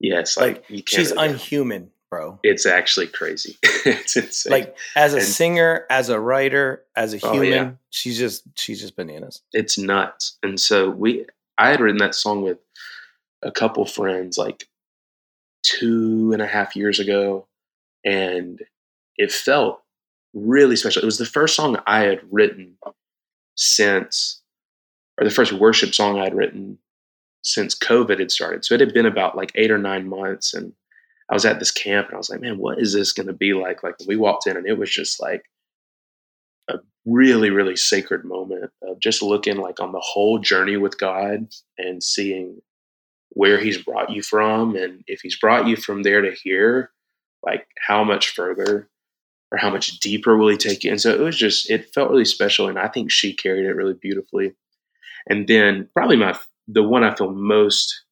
[0.03, 2.39] Yes, like, like you can't she's unhuman, bro.
[2.41, 3.59] It's actually crazy.
[3.63, 4.51] it's insane.
[4.51, 7.71] Like as a And- singer, as a writer, as a Oh, human, yeah.
[7.91, 9.41] she's just she's just bananas.
[9.53, 10.39] it's nuts.
[10.41, 12.57] And so we, I had written that song with
[13.43, 14.65] a couple friends like
[15.63, 17.47] two and a half years ago,
[18.05, 18.61] and
[19.17, 19.81] it felt
[20.33, 21.01] really special.
[21.01, 22.77] It was the first song I had written
[23.55, 24.41] since,
[25.17, 26.77] or the first worship song I had written
[27.43, 28.65] since COVID had started.
[28.65, 30.73] So it had been about like eight or nine months, and
[31.29, 33.33] I was at this camp, and I was like, man, what is this going to
[33.33, 33.83] be like?
[33.83, 35.43] Like we walked in, and it was just like
[36.75, 41.47] a really really sacred moment of just looking like on the whole journey with god
[41.77, 42.61] and seeing
[43.29, 46.91] where he's brought you from and if he's brought you from there to here
[47.43, 48.89] like how much further
[49.51, 50.91] or how much deeper will he take you?
[50.91, 53.75] And so it was just it felt really special and i think she carried it
[53.75, 54.53] really beautifully.
[55.27, 58.03] And then probably my the one i feel most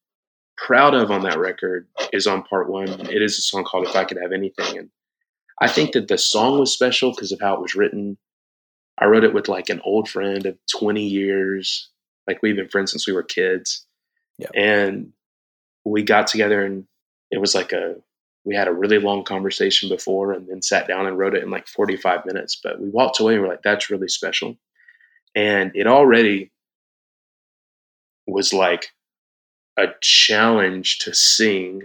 [0.56, 2.88] proud of on that record is on part one.
[2.88, 4.78] It is a song called if i could have anything.
[4.78, 4.90] And
[5.60, 8.18] i think that the song was special because of how it was written
[9.00, 11.88] I wrote it with like an old friend of 20 years.
[12.26, 13.86] Like we've been friends since we were kids.
[14.38, 14.48] Yeah.
[14.54, 15.12] And
[15.84, 16.84] we got together and
[17.30, 17.96] it was like a
[18.44, 21.50] we had a really long conversation before and then sat down and wrote it in
[21.50, 22.58] like 45 minutes.
[22.62, 24.56] But we walked away and we're like, that's really special.
[25.34, 26.50] And it already
[28.26, 28.88] was like
[29.78, 31.82] a challenge to sing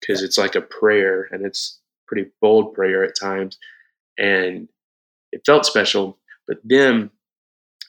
[0.00, 3.58] because it's like a prayer and it's pretty bold prayer at times.
[4.18, 4.68] And
[5.32, 6.18] it felt special.
[6.46, 7.10] But then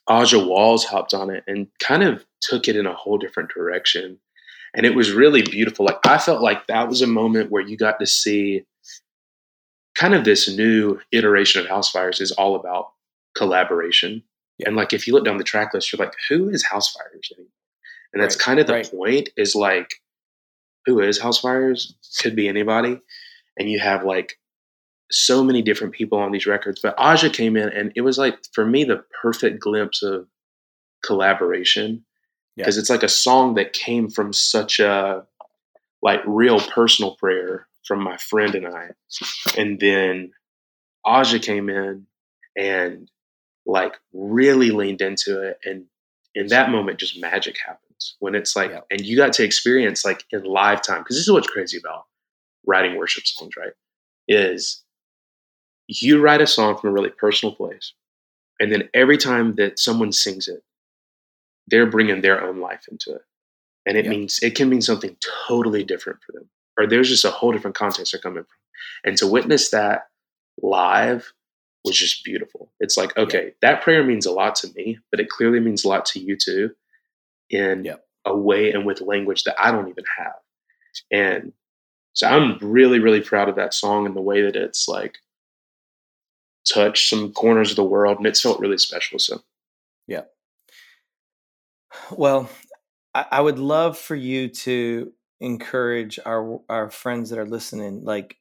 [0.07, 4.19] Aja Walls hopped on it and kind of took it in a whole different direction.
[4.75, 5.85] And it was really beautiful.
[5.85, 8.65] Like I felt like that was a moment where you got to see
[9.95, 12.91] kind of this new iteration of Housefires is all about
[13.35, 14.23] collaboration.
[14.57, 14.67] Yeah.
[14.69, 17.51] And like if you look down the track list, you're like, who is Housefires anymore?
[18.13, 18.91] And that's Right, kind of the right.
[18.91, 19.95] point is like,
[20.85, 21.93] who is Housefires?
[22.21, 22.99] Could be anybody.
[23.57, 24.37] And you have like
[25.13, 26.79] so many different people on these records.
[26.81, 30.27] But Aja came in and it was like, for me, the perfect glimpse of
[31.05, 32.03] collaboration.
[32.55, 32.63] Yeah.
[32.63, 35.23] Because it's like a song that came from such a
[36.01, 38.89] like real personal prayer from my friend and I.
[39.57, 40.31] And then
[41.05, 42.07] Aja came in
[42.57, 43.09] and
[43.65, 45.59] like really leaned into it.
[45.63, 45.85] And
[46.35, 48.81] in that moment, just magic happens when it's like, Yeah.
[48.89, 50.99] and you got to experience like in live time.
[50.99, 52.05] Because this is what's crazy about
[52.65, 53.73] writing worship songs, right?
[54.27, 54.82] Is
[56.01, 57.93] you write a song from a really personal place.
[58.59, 60.63] And then every time that someone sings it,
[61.67, 63.21] they're bringing their own life into it.
[63.85, 64.11] And it Yeah.
[64.11, 65.17] means it can mean something
[65.47, 66.49] totally different for them.
[66.77, 68.57] Or there's just a whole different context they're coming from.
[69.03, 70.09] And to witness that
[70.61, 71.33] live
[71.83, 72.71] was just beautiful.
[72.79, 75.89] It's like, okay, that prayer means a lot to me, but it clearly means a
[75.89, 76.75] lot to you too
[77.49, 77.97] in Yeah.
[78.25, 80.39] a way and with language that I don't even have.
[81.11, 81.53] And
[82.13, 85.17] so I'm really, really proud of that song and the way that it's like
[86.71, 89.19] touched some corners of the world and it's felt really special.
[89.19, 89.41] So
[90.07, 90.23] yeah.
[92.11, 92.49] Well,
[93.13, 98.03] I, I would love for you to encourage our our friends that are listening.
[98.03, 98.37] Like,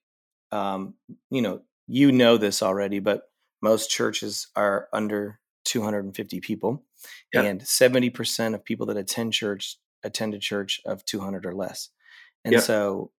[0.52, 0.94] um,
[1.30, 3.30] you know, you know this already, but
[3.62, 6.84] most churches are under 250 people,
[7.32, 7.42] Yeah.
[7.42, 11.90] and 70 percent of people that attend church attend a church of 200 or less.
[12.44, 12.60] And Yeah.
[12.60, 13.12] so,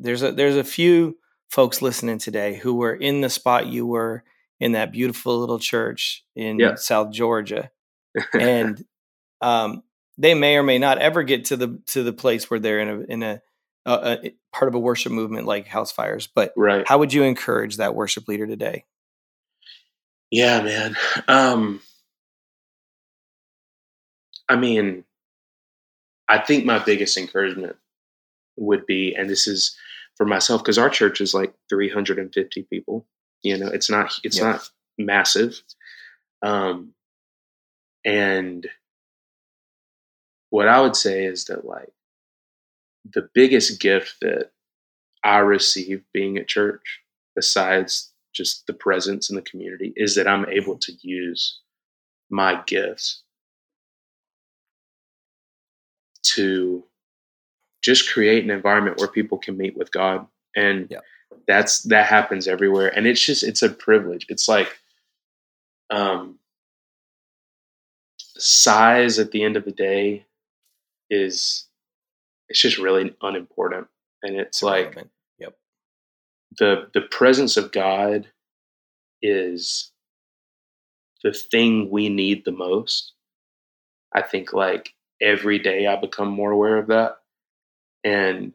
[0.00, 1.18] there's a there's a few
[1.50, 4.22] folks listening today who were in the spot you were
[4.60, 6.74] in that beautiful little church in Yeah.
[6.74, 7.70] South Georgia
[8.38, 8.84] and
[9.40, 9.82] um,
[10.18, 12.88] they may or may not ever get to the to the place where they're in
[12.88, 13.42] a in a,
[13.86, 16.28] a, a part of a worship movement like Housefires.
[16.34, 16.86] But right.
[16.86, 18.84] how would you encourage that worship leader today?
[20.30, 20.96] Yeah, man.
[21.28, 21.80] Um
[24.48, 25.04] I mean,
[26.28, 27.76] I think my biggest encouragement
[28.56, 29.76] would be, and this is
[30.18, 33.06] for myself, because our church is like 350 people.
[33.42, 34.52] You know, it's not it's Yeah.
[34.52, 35.62] not massive.
[36.42, 36.94] Um
[38.04, 38.68] and
[40.50, 41.92] what I would say is that like
[43.12, 44.50] the biggest gift that
[45.24, 47.00] I receive being at church,
[47.34, 51.60] besides just the presence in the community, is that I'm able to use
[52.30, 53.22] my gifts
[56.22, 56.84] to
[57.82, 60.26] just create an environment where people can meet with God.
[60.56, 61.00] And Yeah.
[61.46, 62.88] that's that happens everywhere.
[62.96, 64.26] And it's just it's a privilege.
[64.28, 64.78] It's like
[65.90, 66.38] um
[68.38, 70.24] size at the end of the day
[71.10, 71.66] is
[72.48, 73.88] it's just really unimportant.
[74.22, 74.96] And it's like
[75.38, 75.56] yep,
[76.58, 78.28] the the presence of God
[79.22, 79.92] is
[81.22, 83.12] the thing we need the most.
[84.14, 87.17] I think like every day I become more aware of that.
[88.04, 88.52] And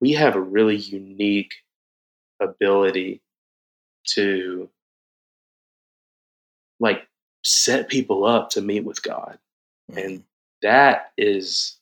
[0.00, 1.54] we have a really unique
[2.40, 3.22] ability
[4.14, 4.68] to
[6.80, 7.06] like
[7.44, 9.38] set people up to meet with God.
[9.94, 10.22] And mm-hmm.
[10.62, 11.78] that is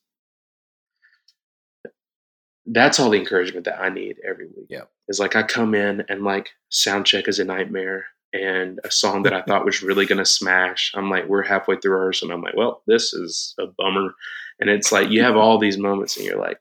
[2.66, 4.66] that's all the encouragement that I need every week.
[4.68, 4.84] Yeah.
[5.08, 9.24] Is like I come in and like sound check is a nightmare and a song
[9.24, 10.92] that I thought was really gonna smash.
[10.94, 14.14] I'm like, we're halfway through rehearsal and I'm like, well, this is a bummer.
[14.60, 16.60] And it's like you have all these moments and you're like,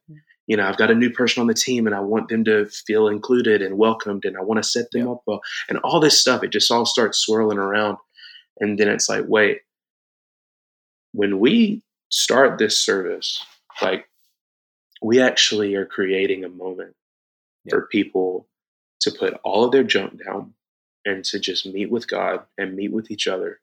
[0.49, 2.65] you know, I've got a new person on the team and I want them to
[2.65, 5.11] feel included and welcomed and I want to set them Yeah.
[5.11, 5.41] up well.
[5.69, 7.97] And all this stuff, it just all starts swirling around.
[8.59, 9.61] And then it's like, wait,
[11.11, 13.45] when we start this service,
[13.79, 14.09] like
[15.03, 16.95] we actually are creating a moment
[17.65, 17.69] Yeah.
[17.69, 18.47] for people
[19.01, 20.55] to put all of their junk down
[21.05, 23.61] and to just meet with God and meet with each other.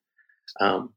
[0.61, 0.95] Um,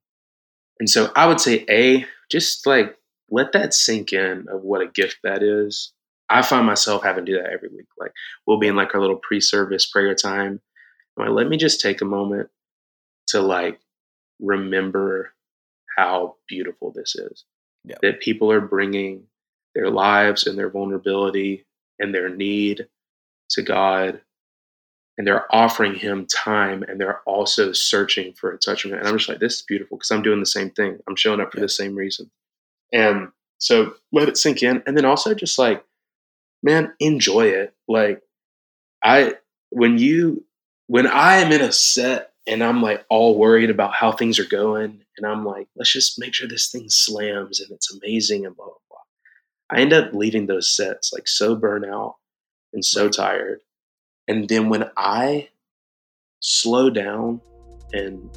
[0.80, 2.96] and so I would say, A, just like
[3.32, 5.94] let that sink in of what a gift that is.
[6.30, 7.88] I find myself having to do that every week.
[8.00, 8.12] Like
[8.46, 10.62] we'll be in like our little pre-service prayer time.
[11.18, 12.50] I'm like, let me just take a moment
[13.28, 13.80] to like
[14.40, 15.34] remember
[15.98, 17.46] how beautiful this is.
[17.84, 17.98] Yeah.
[18.02, 19.24] That people are bringing
[19.76, 21.66] their lives and their vulnerability
[22.00, 22.88] and their need
[23.52, 24.22] to God
[25.18, 29.00] and they're offering him time and they're also searching for a touch from him.
[29.00, 30.98] And I'm just like, this is beautiful because I'm doing the same thing.
[31.08, 31.64] I'm showing up for Yeah.
[31.66, 32.32] the same reason.
[32.92, 34.84] And so let it sink in.
[34.86, 35.84] And then also just like,
[36.64, 37.74] man, enjoy it.
[37.88, 38.22] Like
[39.04, 39.36] I
[39.70, 40.44] when you
[40.88, 44.46] when I am in a set and I'm like all worried about how things are
[44.46, 48.56] going, and I'm like, let's just make sure this thing slams and it's amazing and
[48.56, 48.98] blah blah blah.
[49.70, 52.16] I end up leaving those sets like so burnt out
[52.74, 53.60] and so tired.
[54.28, 55.50] And then when I
[56.40, 57.42] slow down
[57.94, 58.30] and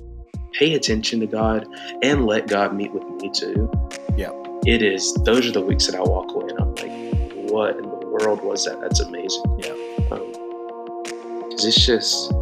[0.53, 1.67] pay attention to God
[2.03, 3.71] and let God meet with me too,
[4.17, 4.42] Yeah.
[4.67, 7.83] It is those are the weeks that I walk away and I'm like, what in
[7.83, 8.81] the world was that?
[8.81, 9.43] That's amazing.
[9.59, 9.75] Yeah.
[10.09, 12.33] Because it's just,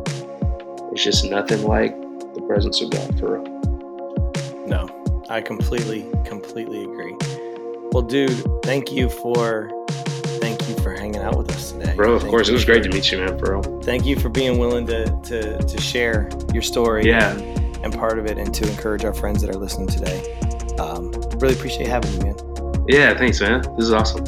[0.93, 1.99] it's just nothing like
[2.35, 4.67] the presence of God for real.
[4.67, 7.17] No, I completely, completely agree.
[7.93, 9.71] Well, dude, thank you for
[10.41, 11.95] thank you for hanging out with us today.
[11.97, 13.63] Bro, of Thank course, it was great for- to meet you, man, bro.
[13.83, 17.33] Thank you for being willing to to to share your story Yeah.
[17.37, 20.21] and, and part of it and to encourage our friends that are listening today.
[20.79, 21.11] Um,
[21.41, 22.85] really appreciate having you, man.
[22.89, 23.63] Yeah, thanks, man.
[23.77, 24.25] This is awesome.